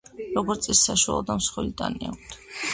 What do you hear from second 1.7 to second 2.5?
ტანი აქვთ.